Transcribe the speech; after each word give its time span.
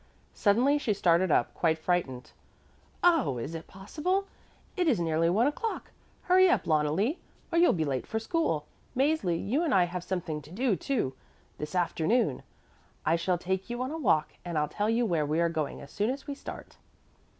"Suddenly 0.33 0.79
she 0.79 0.95
started 0.95 1.29
up, 1.29 1.53
quite 1.53 1.77
frightened. 1.77 2.31
Oh, 3.03 3.37
is 3.37 3.53
it 3.53 3.67
possible? 3.67 4.25
It 4.75 4.87
is 4.87 4.99
nearly 4.99 5.29
one 5.29 5.45
o'clock. 5.45 5.91
Hurry 6.23 6.49
up, 6.49 6.65
Loneli, 6.65 7.19
or 7.51 7.59
you'll 7.59 7.71
be 7.71 7.85
late 7.85 8.07
for 8.07 8.17
school. 8.17 8.65
Mäzli, 8.97 9.37
you 9.47 9.61
and 9.63 9.75
I 9.75 9.83
have 9.83 10.03
something 10.03 10.41
to 10.41 10.49
do, 10.51 10.75
too, 10.75 11.13
this 11.59 11.75
afternoon. 11.75 12.41
I 13.05 13.15
shall 13.15 13.37
take 13.37 13.69
you 13.69 13.83
on 13.83 13.91
a 13.91 13.97
walk 13.99 14.29
and 14.43 14.57
I'll 14.57 14.67
tell 14.67 14.89
you 14.89 15.05
where 15.05 15.23
we 15.27 15.39
are 15.39 15.49
going 15.49 15.81
as 15.81 15.91
soon 15.91 16.09
as 16.09 16.25
we 16.25 16.33
start." 16.33 16.77